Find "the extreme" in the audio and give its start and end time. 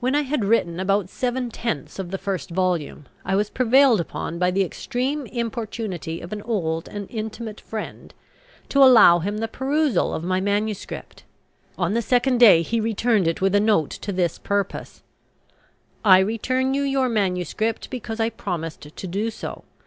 4.50-5.26